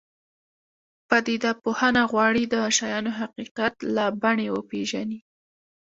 پدیده 1.09 1.51
پوهنه 1.61 2.03
غواړي 2.11 2.43
د 2.53 2.55
شیانو 2.77 3.11
حقیقت 3.19 3.73
له 3.95 4.05
بڼې 4.21 4.47
وپېژني. 4.51 5.19